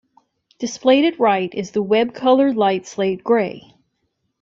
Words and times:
Displayed 0.57 1.05
at 1.05 1.19
right 1.19 1.53
is 1.53 1.69
the 1.69 1.81
web 1.83 2.15
color 2.15 2.51
light 2.55 2.87
slate 2.87 3.23
gray. 3.23 3.75